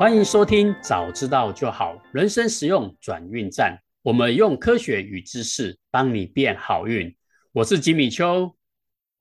[0.00, 3.78] 欢迎收听，早知道就好，人生实用转运站。
[4.00, 7.14] 我们用科学与知识帮你变好运。
[7.52, 8.56] 我是吉米秋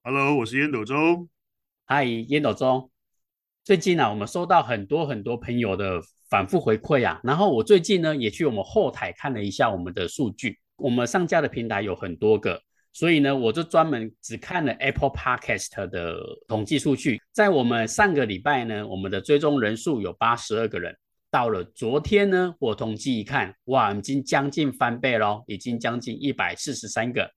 [0.06, 1.28] ，Hello，我是烟斗周。
[1.84, 2.90] 嗨，烟斗周。
[3.66, 7.20] 最近呢、啊，我们收到很多很多朋友的反复回馈啊。
[7.26, 10.60] 然后我最近呢，也去我们后台看了一下我们的数据。
[10.78, 17.22] 我们上架的平台有很多个，所以呢，我就专门只看了 Apple Podcast 的统计数据。
[17.32, 20.96] 在我们上个礼拜呢，我们的追踪人数有八十二个人。
[21.32, 27.30] 到了昨天呢，我统计一看，哇，已经将近翻倍喽，已经将近一百四十三个。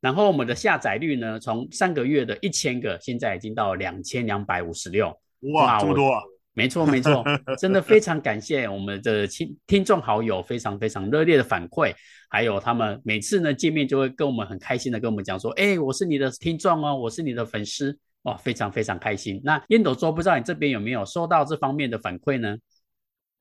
[0.00, 5.08] 然后我们的下载率呢，从上个月的一千个，现在已经到两千两百五十六。
[5.52, 6.22] 哇，哇这么多啊！
[6.52, 7.24] 没错没错，
[7.58, 11.94] 真的非常感谢我们的亲听众好友，非常非常热烈的反馈，
[12.28, 19.40] 还有他们每次呢见面就会跟我们很开心的跟我们讲说，哎，我是你的听众哦，我是你的粉丝，哇，非常非常开心。
[19.44, 22.56] 那烟斗周不知道你这边有没有收到这方面的反馈呢？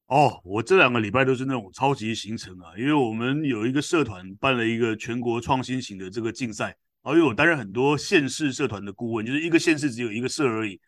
[0.05, 6.65] 哦，我这两个礼拜都是那种超级行程啊，因为我们有一个社团办了一个全国创新型的这个竞赛，
[7.03, 10.79] 然后因为我担任很多县市社团的顾问，就是一个县市只有一个社而已，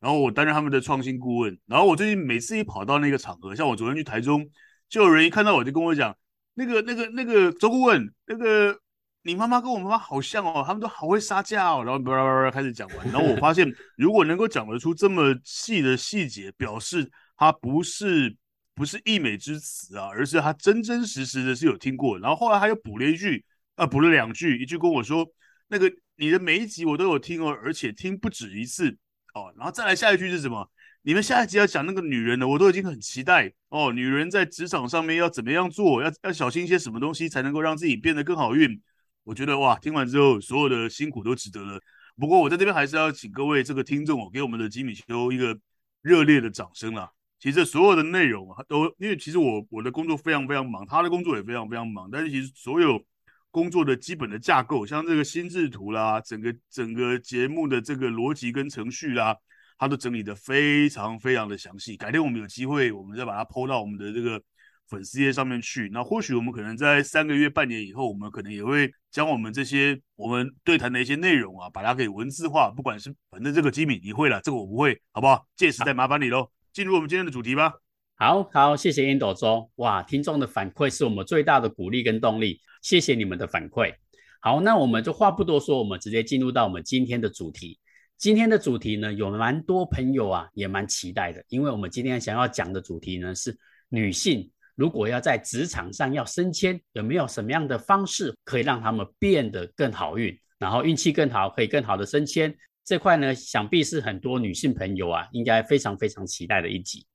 [0.00, 4.48] 然后我担任他们的创新顾问，然后我最近每次一跑到那个场合，像我昨天去台中，
[4.88, 6.16] 就有人一看到我就跟我讲，
[6.54, 8.78] 那个那个那个周顾问，那个
[9.22, 18.36] 你妈妈跟我妈妈好像哦，他们都好会杀价哦，然后叭叭叭开始讲完，然后我发现 如果能够讲得出这么细的细节，表示他不是。
[18.72, 22.18] 不是溢美之词啊，而是他真真实实的是有听过。
[22.18, 25.26] 然后后来他又补了一句，啊，补了两句，一句跟我说，
[25.68, 28.96] 那个你的每一集我都有听哦，而且听不止一次
[29.34, 29.52] 哦。
[29.56, 30.70] 然后再来下一句是什么？
[31.02, 33.92] 你们下一集要讲那个女人的，我都已经很期待哦。
[33.92, 38.80] 女人在职场上面要怎么样做，要要小心一些什么东西，才能够让自己变得更好运。
[39.24, 41.80] 我觉得哇，听完之后所有的辛苦都值得了。
[42.16, 45.58] 不过我在这边还是要请各位这个听众哦，给我们的吉米修一个
[46.02, 47.10] 热烈的掌声啦！
[47.38, 53.02] 其实所有的内容啊，都因为其实我我的工作非常非常忙，他的工作也非常非常忙，但是其实所有
[53.50, 59.36] 工作的基本的架构，像这个心智图啦，整个整个节目的这个逻辑跟程序啦，
[59.78, 61.96] 它都整理的非常非常的详细。
[61.96, 64.40] 改天我们有机会，我们再把它 PO 到我们的这个
[64.88, 65.88] 粉丝页上面去。
[65.92, 72.70] 那或许我们可能在三个月、半年以后，我们可能也会将我们这些我们对谈的一些内容啊，把它给文字化。
[72.70, 75.46] 不管是反正这个机敏你会了，这个我不会，好不好？
[75.56, 76.50] 届时再麻烦你喽。
[76.72, 77.72] 进入我们今天的主题吧。
[78.22, 79.70] 好好，谢谢烟斗周。
[79.76, 83.94] 哇，听众的反馈是我们最大的鼓励跟动力，谢谢你们的反馈。
[84.42, 87.78] 好，那我们就话不多说，我们直接进入到我们今天的主题。
[88.18, 93.56] 今天的主题呢，有蛮多朋友啊，也蛮期待的，因为我们今天想要讲的主题呢，是
[93.88, 102.54] 女性如果要在职场上要升迁，有没有什么样的方式可以让他们变得更好运，然后运气更好，可以更好的升迁。
[102.84, 107.06] 这块呢，想必是很多女性朋友啊，应该非常非常期待的一集。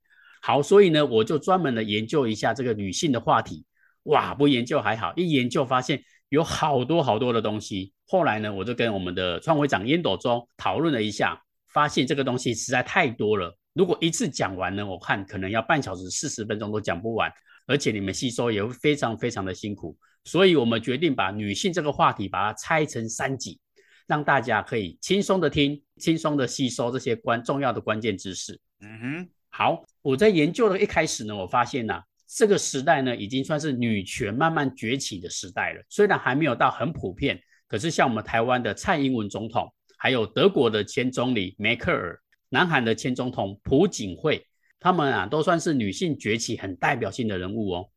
[0.47, 3.65] 好，所以呢，我就专门的研究一下这个女性的话题。
[4.03, 7.91] 哇，不研究还好，一研究发现有好多好多的东西。
[8.05, 11.41] 后来呢，我就跟我们的创会长烟斗中讨论了一下，
[11.73, 13.57] 发现这个东西实在太多了。
[13.73, 17.31] 如果一次讲完呢，我看可能要半小时四十分钟都讲不完，
[17.65, 19.97] 而且你们吸收也会非常非常的辛苦。
[20.25, 23.59] 所以我们决定把女性这个话题把它拆成三集。
[24.05, 28.61] 让大家可以轻松的听，轻松的吸收这些关重要的关键知识。
[28.79, 35.81] 嗯哼，好，我在研究的一开始呢，我发现呢、啊，这个时代呢，已经算是女权慢慢崛起的时代了。
[35.87, 44.45] 虽然还没有到很普遍，可是像我们台湾的蔡英文总统，还有德国的前总理梅克尔，南韩的前总统朴槿惠，
[44.77, 47.89] 他们啊，都算是女性崛起很代表性的人物哦。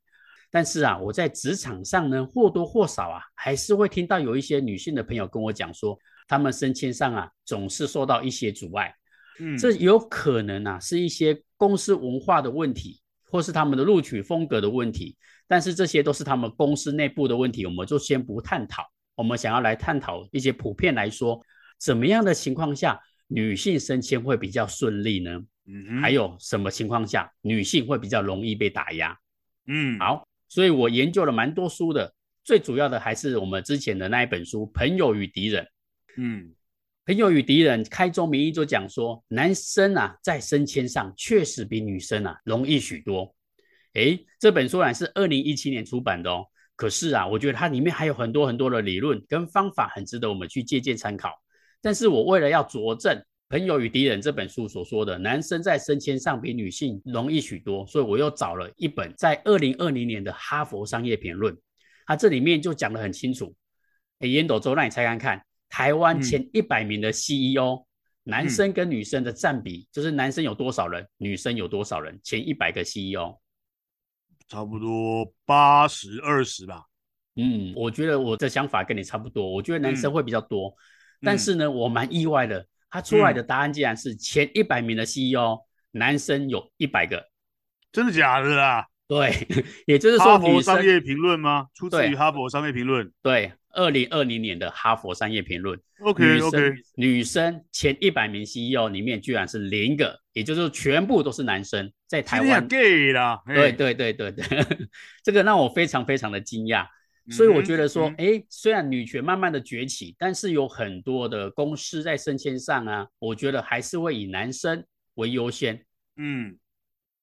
[0.52, 5.98] 但是啊，我在职场上呢，或多或少啊，还是会听到有一些女性的朋友跟我讲说，
[6.28, 8.94] 她们升迁上啊，总是受到一些阻碍。
[9.40, 13.00] 嗯，这有可能啊，是一些公司文化的问题，
[13.30, 15.16] 或是他们的录取风格的问题。
[15.46, 18.84] 但是这些都是他们公司内部的问题，我们就先不探讨。
[19.14, 21.40] 我们想要来探讨一些普遍来说，
[21.78, 25.42] 怎么样的情况下女性升迁会比较顺利呢？
[25.66, 29.18] 嗯，还有什么情况下女性会比较容易被打压？
[29.66, 30.26] 嗯，好。
[30.50, 35.62] 所以我研究了蛮多书的，最主要的还是我们之前的那一本书《朋友与敌人》。
[36.16, 36.44] 嗯，
[37.08, 43.34] 《朋友与敌人》开宗明义就讲说，男生啊在升迁上确实比女生啊容易许多。
[43.94, 46.44] 诶，这本书呢是二零一七年出版的哦。
[46.76, 51.32] 可是啊，我觉得它里面还有很多很多的理论跟方法，很值得我们去借鉴参考。
[51.80, 53.16] 但是我为了要佐证。
[53.48, 61.54] 《朋友与敌人》这本书所说的男生在升迁上比女性容易许多，所以我又找了一本在二零二零年的《哈佛商业评论》，
[62.04, 63.54] 它这里面就讲得很清楚。
[64.18, 67.84] 诶，烟斗周，让你猜看看，台湾前一百名的 CEO，、嗯、
[68.24, 73.38] 男生跟女生的占比，嗯、就是男生有多少人，女生有多少人，前一百个 CEO，
[74.48, 76.84] 差不多八十二十吧。
[77.36, 80.74] 嗯，我觉得我的想法跟你差不多，我觉得男生会比较多，嗯、
[81.22, 85.60] 但是呢，我蛮意外的，他出来的答案竟然是前一百名的 CEO，、嗯、
[85.92, 87.28] 男生有一百个，
[87.92, 88.88] 真的假的啦？
[89.08, 89.32] 对，
[89.86, 91.66] 也就是说，哈佛商业评论吗？
[91.74, 93.10] 出自于哈佛商业评论。
[93.22, 95.80] 对，二零二零年的哈佛商业评论。
[96.00, 102.68] OK OK，女生前一百名 CEO 里面居然是零个，也就是说全部都是男生，在台湾。
[102.68, 103.40] gay 啦。
[103.46, 104.44] 对对对对对，
[105.24, 106.86] 这个让我非常非常的惊讶。
[107.30, 114.84] 所以我觉得说，哎、嗯，虽然女权慢慢的崛起，但是有很多的公司在升迁上啊，我觉得还是会以男生
[115.14, 115.82] 为优先。
[116.16, 116.58] 嗯。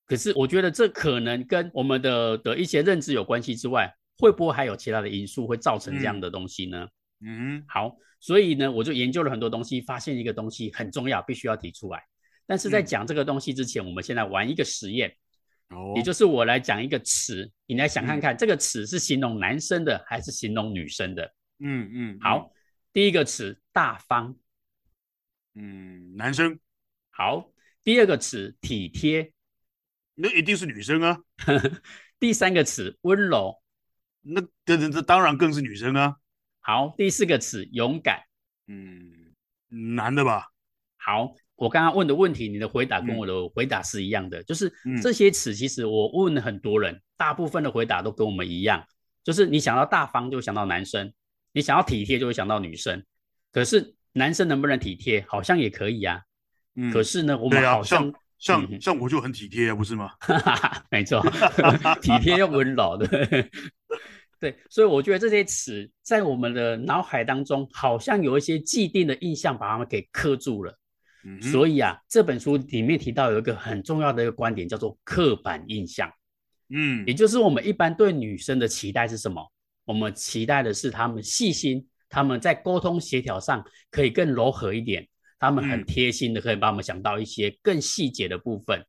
[0.05, 6.87] 可是我觉得这可能跟我们的的一些认知有关系之外，会不会还有其他的因素会造成这样的东西呢？
[7.25, 12.03] 嗯，好，所以呢，我就研究了很多东西，发现一个东西很重要，必须要提出来。
[12.45, 15.11] 但是在讲这个东西之前，嗯、我们先来玩一个实验，
[15.69, 21.33] 哦，也就是我来讲一个词，你来想看看这个词是形容男生的还是形容女生的？
[21.59, 22.51] 嗯嗯，好，
[22.93, 24.35] 第一个词大方，
[25.55, 26.59] 嗯，男生。
[27.09, 27.49] 好，
[27.83, 29.31] 第二个词体贴。
[30.15, 31.19] 那一定是女生啊！
[32.19, 33.61] 第三个词温柔，
[34.21, 36.15] 那这这这当然更是女生啊！
[36.61, 38.21] 好，第四个词勇敢，
[38.67, 39.33] 嗯，
[39.93, 40.47] 男的吧？
[40.95, 48.87] 好，我刚刚问的问题，你的回答跟我的回答是一样的，嗯、就是这些词其实我问了很多人，大部分的回答都跟我们一样，
[49.21, 51.13] 就是你想到大方就会想到男生，
[51.51, 53.05] 你想要体贴就会想到女生，
[53.51, 56.21] 可是男生能不能体贴，好像也可以啊。
[56.75, 58.13] 嗯、可是呢，我们好像。
[58.45, 60.11] 像像我就很体贴啊，不是吗？
[60.91, 61.19] 没错，
[61.99, 63.07] 体贴又温柔的，
[64.39, 70.77] 对，所以我觉得这些词在我们的脑海当中，好像有一些既定的印象，把它们给刻住了。
[71.23, 76.07] 嗯、所以啊，这本书里面提到有一个很重要的一个观点，叫做刻板印象。
[76.69, 79.43] 嗯，也就是我们一般对女生的期待是什么？
[79.85, 85.07] 我们期待的是她们细心，她们在沟通协调上可以更柔和一点。
[85.45, 88.83] 他们很贴心的，可以帮我们想到一些更细节的部分。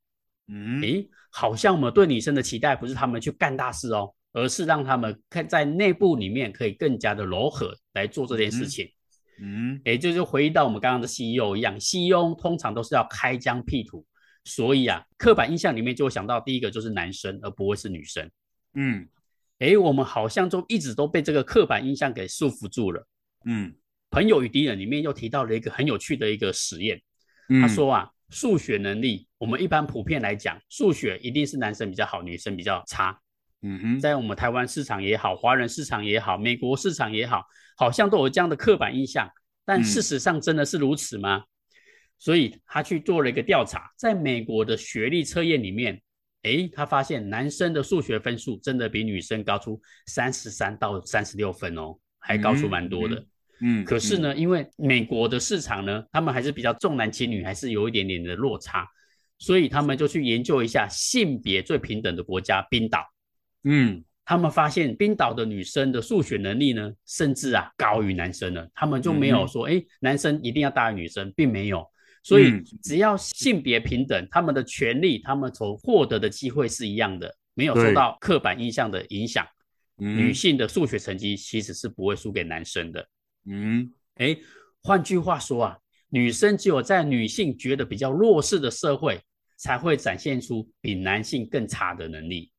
[0.48, 8.88] 嗯，诶，好像我们对女生的期待不是他们去干大事哦，而是让他们看在内部里面可以更加的柔和来做这件事情。
[9.38, 14.06] 嗯，也，就是回忆到我们刚刚的 CEO 一样，CEO 通常都是要开疆辟土，
[14.44, 18.30] 所以啊，刻板印象里面就会想到第一个就是男生，而不会是女生。
[18.74, 19.06] 嗯，
[19.58, 23.06] 诶，我们好像就一直都被这个刻板印象给束缚住了。
[23.44, 23.74] 嗯。
[24.10, 27.00] 朋友与敌人里面又提到了一个很有趣的一个实验，
[27.48, 33.18] 嗯、他说啊，数学能力，我们一般普遍来讲，数学一定是男生比较好，女生比较差。
[33.62, 37.42] 嗯哼，在我们台湾市场也好，华人市场也好，美国市场也好，
[37.76, 39.28] 好像都有这样的刻板印象。
[39.64, 41.38] 但事实上真的是如此吗？
[41.38, 41.46] 嗯、
[42.18, 46.00] 所以他去做了一个调查，在美国的学历测验里面，
[46.42, 53.16] 诶，他发现男生的数学分数真的比女生高出三十三到三十六分哦，还高出蛮多的。
[53.16, 53.26] 嗯嗯
[53.60, 58.86] 嗯，可是呢，嗯、因为美国的市场呢，他们还是比较重男轻女，还是有一点点的落差，
[59.38, 63.04] 所以他们就去研究一下性别最平等的国家冰岛。
[63.64, 68.68] 嗯，他们发现冰岛的女生的数学能力呢，甚至啊高于男生了。
[68.74, 71.84] 他们就没有说，哎、男生一定要大于女生，并没有。
[72.22, 79.46] 所以只要性别平等，他们的权利，他们所获得的机会是一样的，没有受到刻板印象的影响。
[79.98, 83.08] 嗯、女性的数学成绩其实是不会输给男生的。
[83.48, 84.36] 嗯，哎，
[84.82, 89.20] 换句话说啊，女生只有在女性觉得比较弱势的社会，
[89.56, 92.50] 才会展现出比男性更差的能力。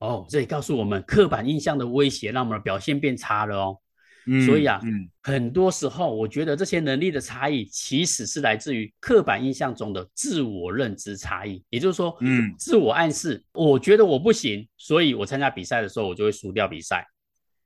[0.00, 3.78] 哦，这也告诉我们刻板印象的威胁，让我们的表现变差了哦。
[4.26, 11.62] 嗯，所以啊，嗯，很多时候我觉得这些能力的差异，其实是来自于刻板印象中的自我认知差异。
[11.68, 17.06] 也就是说，嗯，自我暗示，我觉得我不行，所以我参加比赛的时候，我就会输掉比赛。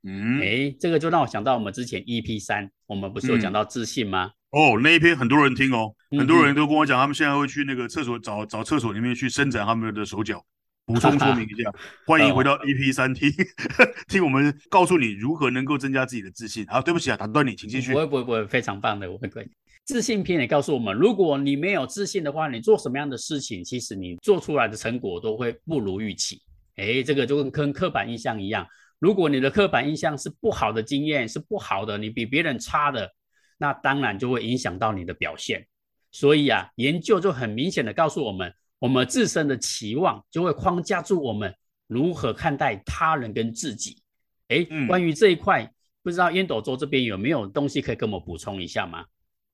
[0.03, 4.31] 嗯，哎，这个就让我想到我们之前 EP 三，我们不是有讲到自信吗？
[4.51, 10.43] 嗯、哦，那一篇很多人听哦，很多人都跟我讲，他们现在会去那个厕所找找厕所里面去伸展他们的手脚。
[10.85, 11.71] 补充说明一下，
[12.07, 13.31] 欢迎回到 EP 三听，
[14.09, 16.65] 听我们告诉你如何能够增加自己的自信。
[16.65, 17.91] 好，对不起啊，打断你，请继续。
[17.91, 19.47] 不会不会不会，非常棒的，我会可以。
[19.85, 26.41] 自信篇也告诉我们，如果你没有自信的话，你做什么样的事情，其实你做出来的成果都会不如预期。
[26.77, 28.65] 哎，这个就跟跟刻板印象一样。
[28.99, 33.09] 如果你的刻板印象是不好的经验，是不好的，你比别人差的，
[33.57, 35.65] 那当然就会影响到你的表现。
[36.11, 41.55] 所以啊，研究就很明显的告诉我们，我们自身的期望就会框架住我们
[41.87, 44.01] 如何看待他人跟自己。
[44.49, 45.71] 诶，关于这一块，
[46.03, 49.05] 不知道烟斗周这边有没有东西可以跟我补充一下吗？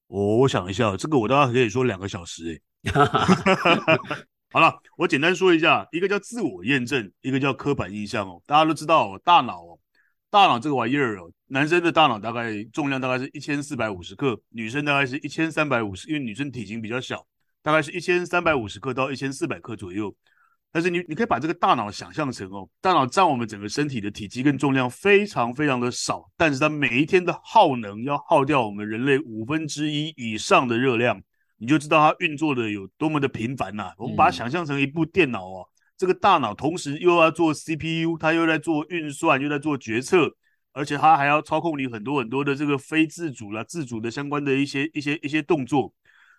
[0.08, 2.62] 我我想一下，这个我大概可以说两个小时诶。
[4.56, 8.42] 好了，我简单说一下，一个叫自我验证，一个叫刻板印象哦。
[8.46, 9.78] 大家都知道哦，大脑哦，
[10.30, 17.22] 大脑这个玩意儿哦，男生的大脑大概重量大概是一千四百五十克，女生大概是一千三百五十，因为女生体型比较小，
[17.62, 20.16] 大概是一千三百五十克到一千四百克左右。
[20.72, 31.22] 但是你你可以把这个大脑想象成哦，大脑占我们整个身体的体积跟重量非常非常的少，但是它每一天的耗能要耗掉我们人类五分之一以上的热量。
[31.66, 33.92] 你就知道它运作的有多么的频繁呐。
[33.98, 35.68] 我们把它想象成一部电脑哦，
[35.98, 40.32] 这个大脑同时又要做 CPU，它又在做运算，又在做决策，
[40.74, 45.92] 而且它还要操控你很多很多的这个非自主啦、自主的相关的一些一些一些动作。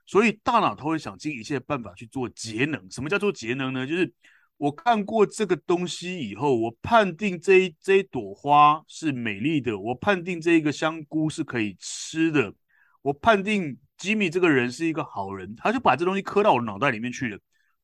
[0.07, 2.89] 所以大脑它会想尽一切办法去做节能。
[2.89, 3.85] 什么叫做节能呢？
[3.85, 4.15] 就是
[4.59, 12.55] 我看过这个东西以后，我判定这一这一朵花是美丽的，我判定这一个香菇是可以吃的，
[13.03, 13.77] 我判定。
[13.97, 17.39] 吉米这个人是一个好人，他就把这东西刻到我的脑袋里面去了，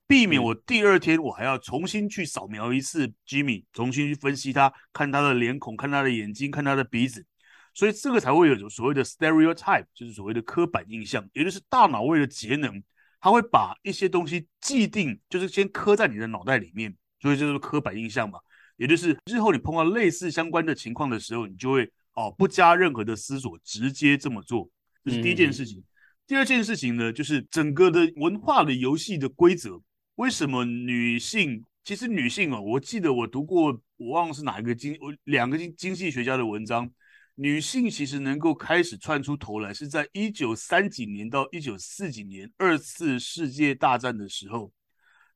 [0.07, 7.25] 避免我第二天我还要重新去扫描一次吉米，重新去分析他，看他的脸孔，看他的眼睛，看他的鼻子，
[7.73, 12.83] 所以这个才会有所谓的 stereotype，就是所谓的刻板印象，也就是大脑为了节能，
[13.21, 18.39] 它会把一些东西既定，就是先刻在你的脑袋里面，所以就是刻板印象嘛，
[18.77, 24.69] 也就是日后你碰到类似相关的情况的时候，你就会哦不加任何的思索，直接这么做，
[25.05, 25.79] 这是第一件事情。
[25.79, 25.85] 嗯
[26.33, 29.79] 第二件事情呢，就是整个的文化的游戏的规则。
[30.15, 31.63] 为什么女性？
[31.85, 36.91] 其实女性哦，我记得我读过，我忘了是哪一个经，我两个经经济学家的文章。
[37.35, 44.73] 女性其实能够开始窜出头来，是在一九三几年到一九四几年二次世界大战的时候。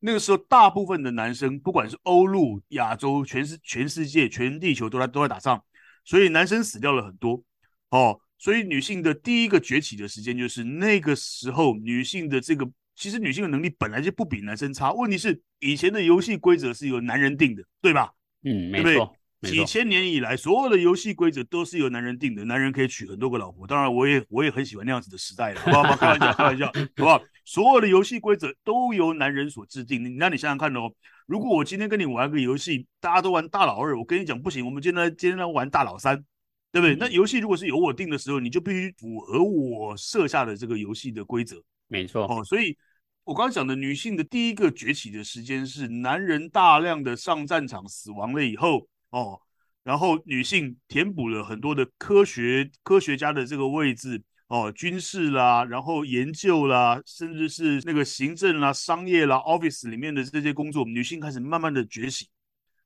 [0.01, 5.63] 那个时候，大部分的男生，不管是欧陆、亚洲，全是全世界、全地球都在都在打仗，
[6.07, 7.45] 所以男生死掉了很多
[7.91, 8.19] 哦。
[8.39, 14.93] 所以女性的第一个崛起的时间，就是那个时候，女性的这个其实女性的能力本来就不比男生差。
[14.93, 18.13] 问题是以前的游戏规则是由男人定的，对吧？
[18.45, 19.17] 嗯，没错。
[19.43, 23.67] 几千年以来，所有的游戏规则都是由男人定的，男人可以娶很多个老婆。
[23.67, 25.97] 当然，我也我也很喜欢那样子的时代了，好不好？
[25.97, 27.23] 开玩笑，开玩笑，好不好？
[27.45, 30.17] 所有的游戏规则都由男人所制定。
[30.17, 30.91] 那你想想看哦，
[31.27, 36.25] 如果我今天跟你玩个游戏，大家都玩大老二，我跟你讲不行，我们今天今天来玩大老三。
[36.73, 36.97] 对不对？
[36.97, 41.63] 那游戏如果是由我定的时候，你就必须符合我设下的这个游戏的规则。
[41.89, 42.25] 没错。
[42.25, 42.77] 哦，所以
[43.25, 49.41] 我刚刚讲的女性的第一个崛起的时间是男人大量的上战场死亡了以后，哦，
[49.83, 62.29] 然后女性填补了很多的科学科学家的这个位置，哦，军事啦，然后研究啦，甚至是那个行政啦、商业啦、office 里面的这些工作，女性开始慢慢的崛起。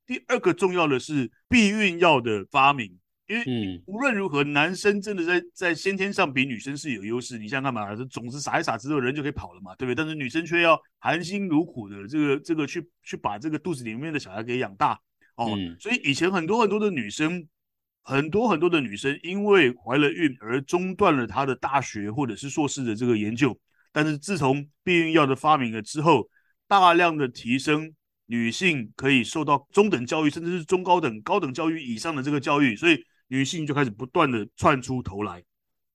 [0.05, 2.97] 第二个重要的是避孕药的发明。
[3.27, 7.37] 因为无论如何，男生真的在在先天上比女生是有优势。
[7.37, 7.95] 你想干嘛？
[7.95, 9.95] 是种子撒一撒之后，人就可以跑了嘛，对不对？
[9.95, 14.99] 但是女生却要含辛茹苦的这个这个去去把这个肚子里面的小孩给养大
[15.37, 15.53] 哦。
[15.57, 17.47] 嗯、所以以前很多很多的女生，
[18.01, 23.57] 很多很多的女生因为怀了孕而中断了她的大学或者是硕士的这个研究。
[23.93, 26.27] 但是自从避孕药的发明了之后，
[26.67, 27.93] 大量的提升
[28.25, 33.01] 女性可以受到中等教育，甚至是中高等高等教育以上的这个教育，所以。
[33.31, 35.41] 女性就开始不断的窜出头来，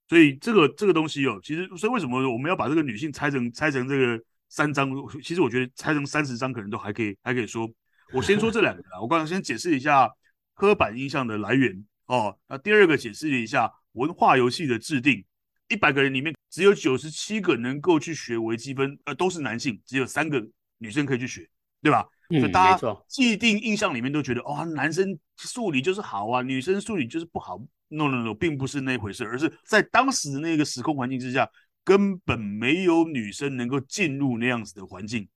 [0.09, 4.91] 所以这个这个东西哦，其实所以为什么我们要把这个女性拆成拆成这个三张？
[5.23, 7.71] 其实我觉得拆成三十张可能都还可以还可以说。
[8.15, 10.09] 我先说这两个啦，我刚刚先解释一下
[10.55, 12.35] 刻板印象的来源哦。
[12.49, 15.23] 那第二个解释一下文化游戏的制定，
[15.69, 20.43] 一百个人里面只有九十七个能够去学微积分，呃，都是男性，只有三个
[20.79, 21.47] 女生可以去学，
[21.83, 22.07] 对吧？
[22.29, 27.57] 所以大家既定印象里面都觉得，哇、哦，男生数理就是好啊，女生数理就是不好。
[27.89, 31.49] No No No，并不是那回事，而是在当时的那个时空环境之下，
[31.85, 35.29] 根本没有女生能够进入那样子的环境。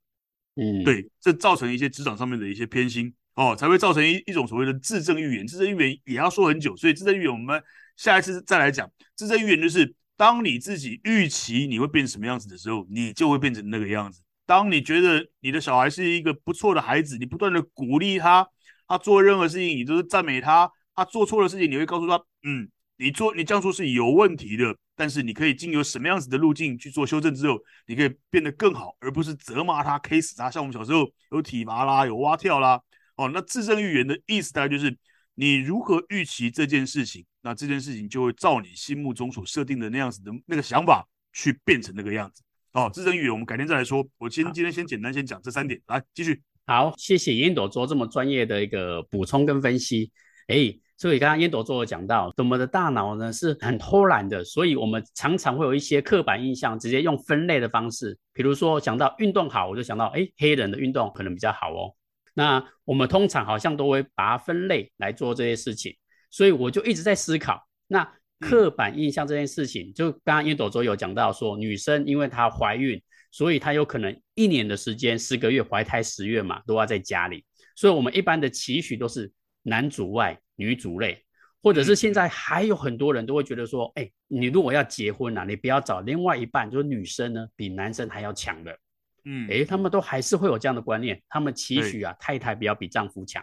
[0.57, 5.47] 嗯，对，这造成一些职场上面的一些偏心哦，才会造成一一种所谓的自证预言。
[5.47, 7.63] 自证预言也要说很久，所以自证预言我们
[7.97, 8.91] 下一次再来讲。
[9.15, 14.21] 自证预言就是当你自己预期你会变成什么样子的时候，你就会变成那个样子。
[14.51, 18.45] 当你觉得你的小孩是一个不错的孩子，你不断的鼓励他，
[18.89, 30.51] 他做任何事情你都是赞美他，他做错的事情你会告诉他，嗯，你做你这样做是有问题的，但是你可以经由什么样子的路径去做修正之后，你可以变得更好，而不是责骂他、K 死他。
[30.51, 32.81] 像我们小时候有体罚啦，有蛙跳啦，
[33.15, 34.99] 哦，那自证预言的意思大概就是
[35.37, 42.43] 你如何预期这件事情，那这件事情就会照你心目中所设定的那样子的那个想法去变成那个样子。
[42.73, 44.07] 哦，自证预言我们改天再来说。
[44.19, 46.41] 我今今天先简单先讲这三点，来继续。
[46.67, 50.13] 好，谢谢烟朵做这么专业的一个补充跟分析。
[50.47, 61.95] 哎，所以刚刚烟朵做有讲到，我们的大脑呢是很偷懒的，所以我们常常会有一些刻板印象，直接用分类的方式，比如说想到运动好，我就想到，哎，黑人的运动可能比较好哦。
[62.35, 65.93] 那我们通常好像都会把它分类来做这些事情，
[66.31, 68.09] 所以我就一直在思考，那
[68.41, 77.45] 刻板印象这件事情，就刚刚烟斗周有讲到说，女生因为她怀孕，所以她有可能一年的时间，十个月怀胎十月嘛，都要在家里。
[77.77, 79.31] 所以，我们一般的期许都是
[79.63, 81.25] 男主外女主内，
[81.63, 88.79] 或者是现在还有很多人都会觉得说，哎，你如果要结婚啊，你不要找另外一半，就是女生呢比男生还要强的，
[89.25, 93.43] 嗯，哎，他们都还是会有这样的观念，他们期许啊，太太不要比丈夫强，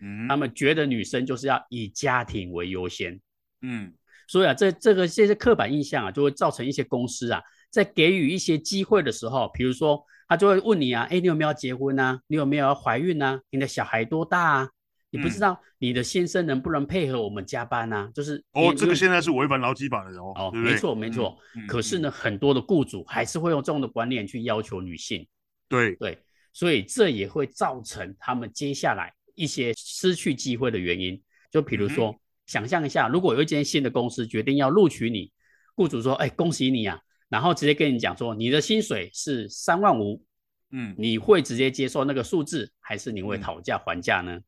[0.00, 3.20] 嗯，他们觉得女生就是要以家庭为优先，
[3.62, 3.92] 嗯，
[4.32, 10.02] 所以啊，这这个这些刻板印象啊，就会造成一些公司啊，在给予一些机会的时候，比如说。
[10.28, 12.18] 他就会问你啊，哎，你有没有要结婚啊？
[12.26, 13.38] 你有没有要怀孕啊？
[13.50, 14.70] 你的小孩多大啊？
[15.10, 18.10] 你不知道你的先生能不能配合我们加班啊？
[18.14, 20.32] 就是哦，这个现在是违反劳基法的哦。
[20.36, 21.36] 哦，没错没错。
[21.68, 25.28] 可是呢，很多的雇主还是会用这种的观念去要求女性。
[25.68, 26.18] 对对，
[26.54, 31.20] 所以这也会造成他们接下来一些失去机会的原因。
[31.50, 35.32] 就比如说，想象一下，如果有一间新的公司决定要录取你，
[35.74, 37.00] 雇主说，哎，恭喜你啊！
[37.28, 40.22] 然后直接跟你讲说，你的薪水是三万五，
[40.70, 44.38] 嗯，你会直接接受那个数字，还是你会讨价还价呢？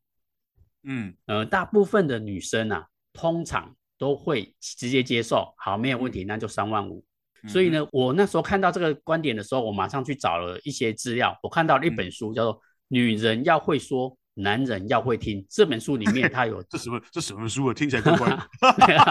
[0.83, 7.03] 嗯，呃，大部分的女生啊，通常都会直接接受，好，没有问题，那就三万五。
[7.43, 7.49] 嗯。
[7.49, 12.55] 所以呢，我那时候看到这个观点的时候，我马上去找了一些资料，我看到了一本书，叫做
[12.89, 14.11] 《女人要会说》。
[14.37, 17.73] 男人要会听这本书里面， 他有这什么这什么书啊？
[17.73, 18.49] 听起来怪怪的。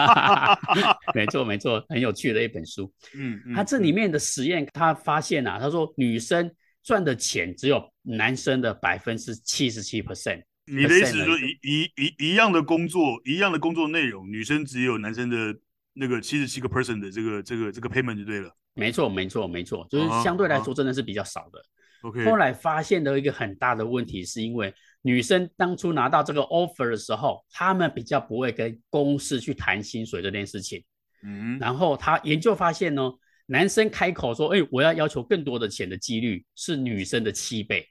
[1.15, 2.93] 没错没错，很有趣的一本书。
[3.15, 6.51] 嗯，他这里面的实验，他发现啊，他说女生
[6.83, 10.43] 赚的钱只有男生的百分之七十七 percent。
[10.67, 15.55] 你的意思是说，一一一一样的工作，一样的工作内容，女生只有男生的
[15.93, 18.51] 那个七十七个 percent 的这个这个这个 payment 就对了。
[18.75, 21.59] 没错没错没错，就是相对来说真的是比较少的。
[22.03, 24.71] OK，后来发现的一个很大的问题是因为。
[25.05, 30.83] 女生当初拿到这个 offer 的时候，他们比较不会跟公司去谈薪水这件事情。
[31.21, 33.11] 嗯，然后他研究发现呢，
[33.45, 37.87] 男生开口说：“哎，我要要求更多的钱的几率是女生的七倍。”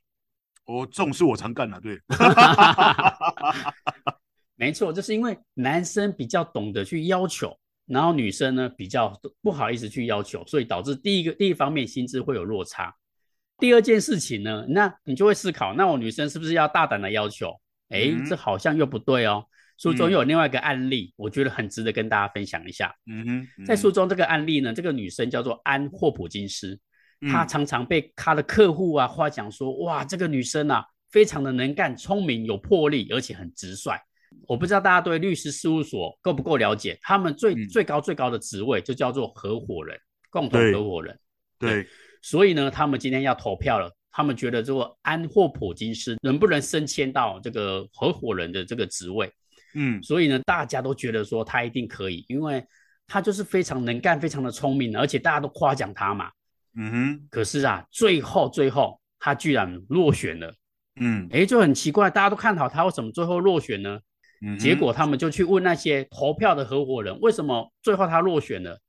[0.67, 2.01] 哦，这种事我常干了，对。
[4.57, 12.93] 没错，就是因为男生比较懂得去要求，然后女生呢比较不好意思去要求，所以导致第一个第一方面薪资会有落差。
[13.59, 17.51] 第二件事情呢，那你就会思考，那我女生是不是要大胆的要求？
[17.89, 19.45] 哎、嗯，这好像又不对哦。
[19.77, 22.95] 书中有另外一个案例，嗯，我觉得很值得跟大家分享一下。
[23.07, 26.79] 嗯哼，嗯，在书中这个案例呢，这个女生叫做安霍普金斯，
[27.21, 33.93] 嗯，她常常被她的客户啊夸奖说，哇，这个女生啊，非常的能干、聪明、有魄力，而且很直率。
[34.49, 36.99] 我不知道大家对律师事务所够不够了解？
[37.03, 39.99] 他们最、嗯、最高最高的职位就叫做合伙人，
[40.31, 41.19] 共同合伙人。
[41.59, 41.87] 对。
[42.25, 43.91] 对所以呢，他们今天要投票了。
[44.17, 49.29] 他们觉得这个安霍普金斯能不能升迁到这个合伙人的这个职位？
[49.75, 52.65] 嗯，所以呢，大家都觉得说他一定可以，因为
[53.09, 56.31] 他就是非常能干、非常的聪明，而且大家都夸奖他嘛。
[56.77, 57.27] 嗯哼。
[57.29, 60.55] 可是啊，最后最后他居然落选了。
[61.01, 63.99] 嗯，哎，就很奇怪，大家都看好他，为什么最后落选呢？
[64.47, 64.57] 嗯。
[64.57, 68.81] 结果他们就去问那些投票的合伙人，为什么最后他落选了？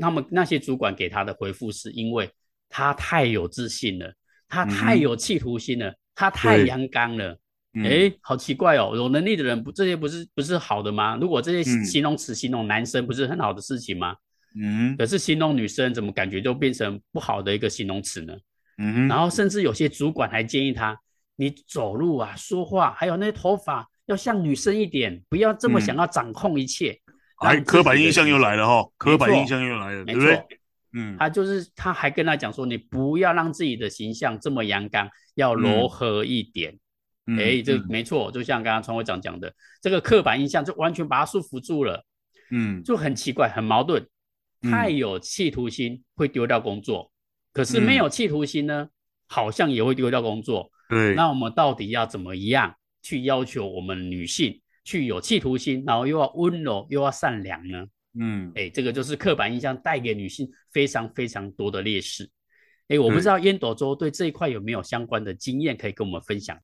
[0.00, 2.28] 他们那些主管给他的回复是因为。
[2.68, 4.12] 他太有自信了，
[4.48, 7.38] 他太有企图心了，嗯、他太阳刚了。
[7.74, 11.18] 哎、嗯，好奇怪哦，有能力的人不，这些不是不是好的吗？
[11.20, 14.14] 如果这些形容词形容男生，不是很好的事情吗？
[14.58, 18.32] 嗯，可是形容女生，怎么感觉就变成不好的一个形容词呢？
[18.78, 20.98] 嗯，然后甚至有些主管还建议他，
[21.36, 26.98] 你走路啊、说话，还有那些头发，要像女生一点，不要这么想要掌控一切。
[27.40, 30.42] 哎、嗯，刻板印象又来了哈、哦，刻板印象又来了，对不对？
[30.98, 36.78] 嗯，他就是他还跟他讲说，你不要让自己的形象这么阳刚，要柔和一点。
[37.38, 42.04] 哎、这没错，就像刚刚川会长讲的，这个刻板印象就完全把他束缚住了。
[42.50, 44.06] 嗯，就很奇怪，很矛盾。
[44.62, 47.12] 太有企图心会丢掉工作，
[47.52, 48.88] 可是没有企图心呢，
[49.26, 50.70] 好像也会丢掉工作。
[50.88, 57.86] 对，那我们到底要怎么样去要求我们女性去有企图心，然后又要温柔又要善良呢？
[58.18, 62.28] 嗯，哎，这个就是刻板印象带给女性非常非常多的劣势。
[62.88, 66.56] 哎，我不知道烟斗周对这一块有没有相关的经验可以跟我们分享？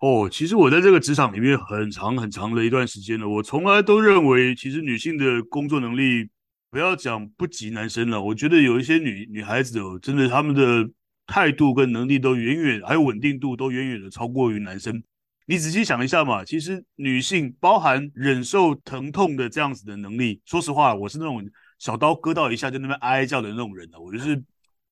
[0.00, 6.28] 哦，其实我在这个职场里面很长很长的一段时间了，我从来都认为，其实女性的工作能力
[6.70, 10.90] 不要讲不及男生了，我觉得有一些女女孩子哦，真的她们的
[11.26, 15.02] 态度跟能力都远远，还有稳定度都远远的超过于男生。
[15.50, 21.44] 你仔细想一下嘛，其实女性包含忍受疼痛的这样子的能力，说实话，我是那种
[21.76, 24.40] 小刀割到一下就那边哀哀叫的那种人呢、啊，我就是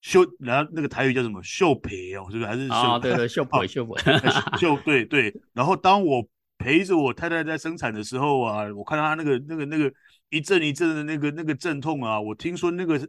[0.01, 2.47] 秀，然后那个台语叫什么秀陪哦，是不是？
[2.47, 2.75] 还是秀？
[2.75, 5.33] 哦、对对， 秀陪 秀陪秀对对。
[5.53, 6.27] 然后当我
[6.59, 9.89] 陪着我太太在生产的时候啊，我看到她那个那个那个
[10.29, 13.01] 一阵一阵的那个那个阵痛啊，我听说那个。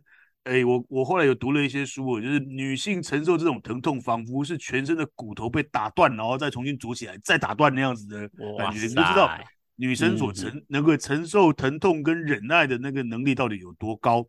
[0.46, 8.20] 哎，我我后来有读了一些书，就是女性承受这种疼痛，仿佛是全身的骨头被打断，然后再重新组起来，再打断那样子的
[8.58, 8.82] 感觉。
[8.82, 9.30] 你就知道
[9.76, 14.26] 女生所承、嗯、能够承受疼痛跟忍耐的那个能力到底有多高。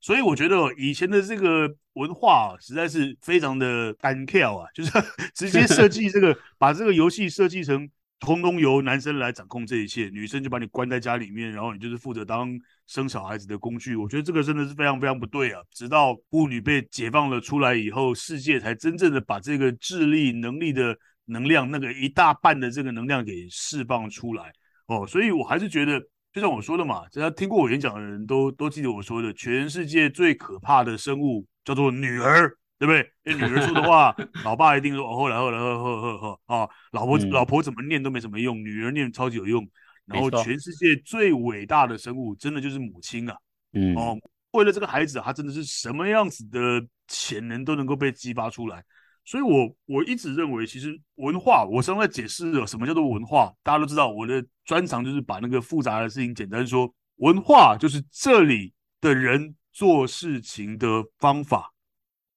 [0.00, 4.92] 所以我觉得以前的这个文化实在是非常的单调啊，就是
[5.34, 7.88] 直接设计这个，把这个游戏设计成。
[8.20, 12.48] 通通由男生来掌控这一切，女生就把你关在家里面，然后你就是负责当
[12.86, 13.96] 生小孩子的工具。
[13.96, 15.60] 我觉得这个真的是非常非常不对啊！
[15.70, 20.96] 直到妇女被解放了出来以后，世界才真正的把这个智力能力的
[21.26, 24.50] 能量，那个一大半的这个能量给释放出来
[24.86, 25.06] 哦。
[25.06, 26.00] 所以我还是觉得，
[26.32, 32.56] 就像我说的嘛，只要听过我演讲的人都都记得我说的，全世界最可怕的生物叫做女儿。
[32.78, 33.10] 对不对？
[33.24, 39.66] 那女儿说的话，老爸一定说哦，后来后来后后后后啊，老婆、嗯、老婆怎么念都没什么用，女儿念超级有用。
[40.06, 43.36] 然后全世界最伟大的生物，真的就是母亲啊。
[43.72, 44.18] 嗯哦，
[44.50, 48.84] 为了这个孩子，他真的是什么样子的潜能都能够被激发出来。
[49.24, 56.92] 所以我我一直认为，其实文化，我刚才解释了什么叫做文化，大家都知道，我的专长就是把那个复杂的事情简单说。
[57.18, 61.72] 文化就是这里的人做事情的方法。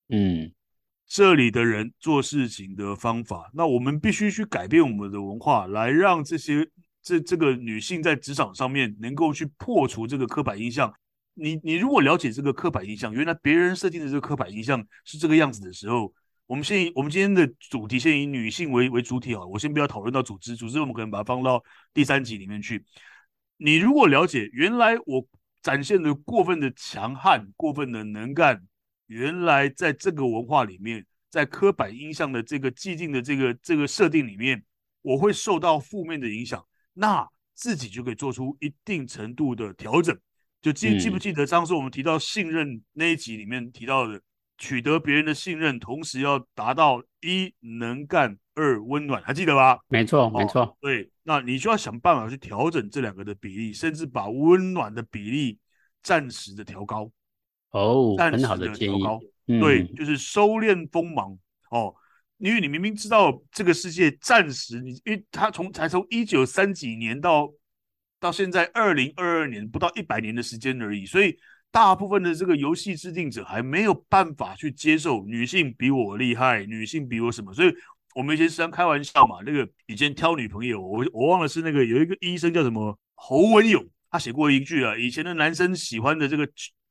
[0.10, 0.54] 嗯，
[1.06, 6.66] 这里的人做事情的方法，那我们必须去改变我们的文化，来让这些
[7.02, 10.94] 这这个女性在职场上面能够去破除这个刻板印象。
[11.34, 16.14] 你你如果了解这个刻板印象，原来别人设定的这个刻板印象是这个样子的时候，
[16.46, 21.62] 我们先以我们今天的主题先以女性为为主体啊，我先不要讨论到组织，组织我们可能把它放到
[21.94, 22.84] 第三集里面去。
[23.58, 25.28] 你如果了解原来我
[25.62, 28.64] 展现的过分的强悍，过分的能干。
[29.08, 34.64] 原来在这个文化里面，在刻板印象的这个既定的这个这个设定里面，
[35.02, 40.18] 我会受到负面的影响，那自己就可以做出一定程度的调整。
[40.62, 44.20] 就记记不记得上次我们提到信任那一集里面提到的，
[44.58, 49.80] 取得别人的信任，同时要达到一能干，二温暖，还记得吧？
[49.88, 50.76] 没错，没错。
[50.82, 55.60] 对，那你就要想办法去调整这两个的比例，甚至把温暖的比例
[56.02, 57.10] 暂时的调高。
[57.72, 59.04] 哦，很好的建议。
[59.46, 61.38] 对，就是收敛锋芒
[61.72, 61.96] 哦，
[62.38, 67.50] 因为你明明知道这个世界暂时你，因为他从才从一九三几年到
[68.20, 71.34] 到现在二零二二年，不到一百年的时间而已，所以
[71.72, 77.74] 大部分的这个游戏制定者还没有办法去接受女性比我厉害，女性比我什么，所以
[78.16, 86.46] 我们以前时常开玩笑嘛，那个以前挑女朋友，我我忘了是那个有一个医生叫什么侯文勇，他写过一句啊，以前的男生喜欢的这个。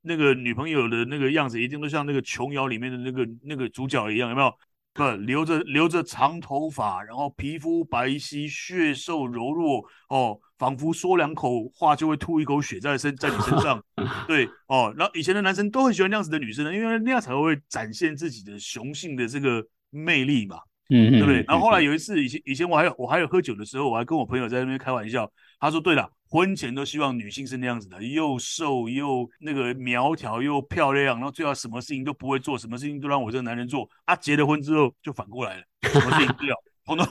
[0.06, 4.52] 那个女朋友的那个样子，一定都像那个琼瑶里面的那个那个主角一样，有没有？
[4.94, 13.78] 不，留着留着长头发，然后皮肤白皙、血瘦柔弱，哦，仿佛说两口话就会吐一口血在身在你身上。
[14.26, 21.44] 对，哦，然后以前的男生都很喜欢那样子的女生呢，因为那样才会展现自己的雄性的这个魅力嘛，嗯，对不对？
[21.48, 33.88] 然后后来有一次，以前以前我还有我还有喝酒的时候，我还跟我朋友在那边开玩笑，他说：“对了。”婚前都希望女性是那样子的，又瘦又那个苗条又漂亮，然后最好什么事情都不会做，什么事情都让我这个男人做。
[34.06, 37.06] 啊，结了婚之后就反过来了，什么事情都要通通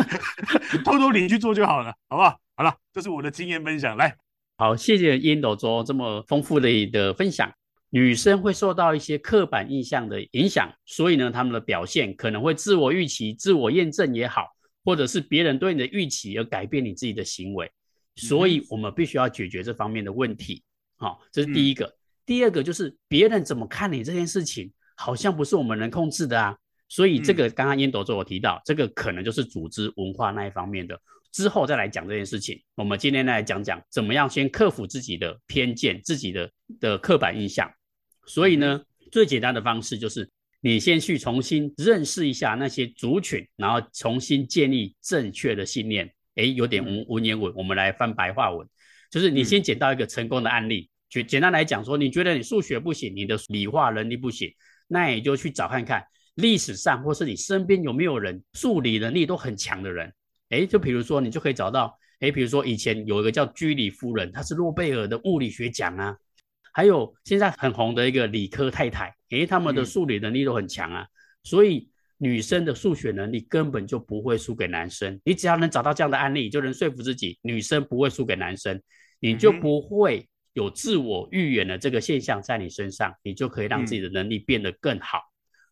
[0.82, 2.34] 偷偷你去做就好了，好不好？
[2.56, 4.16] 好了，这是我的经验分享，来，
[4.56, 7.52] 好，谢谢烟斗周这么丰富的的分享。
[7.90, 14.46] 女生会受到一些刻板印象的影响，所以呢，她们的表现可能会自我预期、自我验证也好，
[14.84, 17.70] 或者是别人对你的预期而改变你自己的行为。
[18.16, 20.62] 所以，我们必须要解决这方面的问题。
[20.96, 21.86] 好，这是第一个。
[21.86, 21.94] 嗯、
[22.26, 26.56] 第二个就是别人怎么看你这件事情，好像不是我们能控制的啊。
[26.88, 31.00] 所以，这个刚刚烟斗周我提到，这个可能就是组织文化那一方面的。
[31.32, 32.60] 之后再来讲这件事情。
[32.74, 36.50] 我们今天来讲讲怎么样先克服自己的偏见、自己的
[36.80, 37.70] 的刻板印象。
[38.30, 46.08] 所以呢，最简单的方式就是你先去重新认识一下那些族群，然后重新建立正确的信念。
[46.36, 48.64] 哎，有点文文言文，我们来翻白话文，
[49.10, 54.48] 就是你先捡到一个成功的案例，就、嗯、简单来讲说，你觉得你数学不行，你的理化能力不行，
[54.86, 56.04] 那你就去找看看
[56.36, 60.12] 历史上或是你身边有没有人数理能力都很强的人。
[60.50, 66.16] 哎，就比如说你就可以找到，哎，比如说以前有一个叫居里夫人，她是诺贝尔的物理学奖啊，
[66.72, 71.06] 还有现在很红的一个理科太太，哎，他们的数理能力都很强啊，
[71.42, 71.88] 所以。
[72.22, 75.18] 女生的数学能力根本就不会输给男生。
[75.24, 78.78] 你只要能找到这样的案例，就能说服自己，女生不会输给男生，
[79.20, 85.22] 你就不会有自我预言的这个现象在你身上，你就可以让自己的能力变得更好。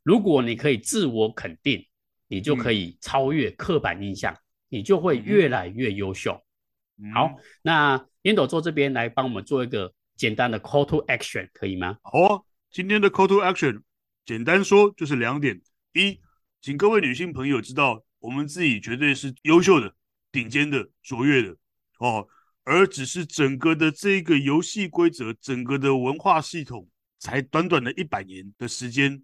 [0.02, 1.86] 如果你可以自我肯定，
[2.28, 4.34] 你就可以超越刻板印象，
[4.70, 6.40] 你就会越来越优秀。
[7.12, 11.96] 好，那烟斗座这边来帮我们做一个简单的 call to action，可以吗？
[12.02, 13.80] 好啊，今天的 call to action，
[14.26, 15.58] 简单说就是两点：
[15.94, 16.20] 一，
[16.60, 19.94] 请各位女性朋友知道，我们自己绝对是优秀的、
[20.32, 21.56] 顶尖的、卓越的
[22.00, 22.28] 哦，
[22.64, 29.22] 而只是整个的这个游戏规则、整个的文化系统，才短短的一百年的时间，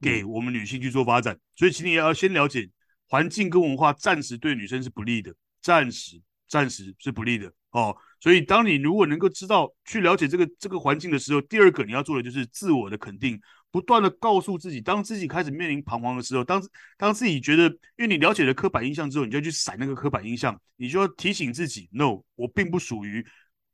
[0.00, 1.38] 给我们女性去做发展。
[1.56, 2.70] 所以，请你也要先了解，
[3.08, 6.22] 环境跟文化暂时对女生是不利的，暂时。
[6.50, 16.62] 暂时是不利的哦，所以当你如果能够知道去了解这个这个环境的时候，第二个你要做的就是自我的肯定，不断的告诉自己，当自己开始面临彷徨的时候，当
[16.96, 23.24] 当自己觉得，因为你了解了刻板印象之后，你就要去闪那个刻板印象，你就要提醒自己，no，我并不属于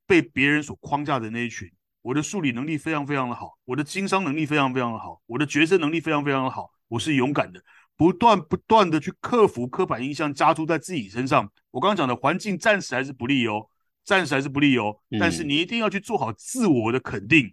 [0.07, 1.71] 被别人所框架的那一群，
[2.03, 7.63] 我的数理能力非常非常的好，我的经商能力非常非常的好，我的决策能力非常非常的好，我是勇敢的。
[7.97, 11.49] 不断不断的去克服刻板印象加诸在自己身上。
[11.71, 13.65] 我刚刚讲的环境暂时还是不利哦，
[14.05, 14.97] 暂时还是不利哦。
[15.19, 17.53] 但是你一定要去做好自我的肯定。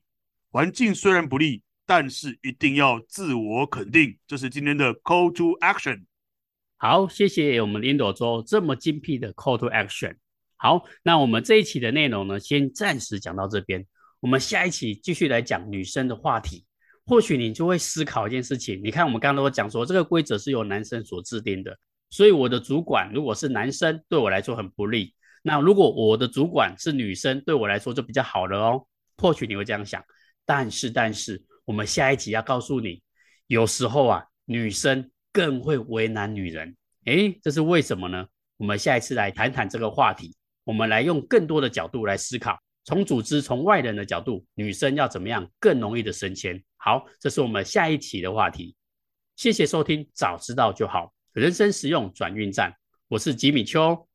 [0.52, 4.18] 环境虽然不利，但是一定要自我肯定。
[4.28, 6.04] 这是今天的 Call to Action。
[6.78, 10.16] 好，谢谢我们林朵周这么精辟的 Call to Action。
[10.58, 13.86] 好，那我们这一期的内容呢，先暂时讲到这边。
[14.20, 16.66] 我们下一期继续来讲女生的话题。
[17.04, 21.76] 或许你就会思考一件事情，你看我们刚刚都讲说这个规则是由男生所制定的，
[22.12, 25.14] 所以我的主管如果是男生，对我来说很不利。
[25.42, 28.86] 那如果我的主管是女生，对我来说就比较好了哦。
[29.18, 30.04] 或许你会这样想，
[30.46, 33.02] 但是但是我们下一集要告诉你，
[33.48, 36.76] 有时候啊，女生更会为难女人。
[37.06, 38.26] 诶，这是为什么呢？
[38.58, 42.58] 我们下一次来谈谈这个话题，我们来用更多的角度来思考。
[42.84, 46.64] 从组织、从外人的角度，女生要怎么样更容易的升迁？
[46.78, 48.76] 好，这是我们下一期的话题。
[49.36, 52.76] 谢谢收听，早知道就好，人生实用转运站。
[53.08, 54.08] 我是吉米秋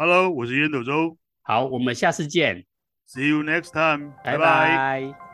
[0.00, 1.18] ，Hello，我是烟斗周。
[1.42, 2.64] 好，我们下次见
[3.06, 5.29] ，See you next time，拜拜。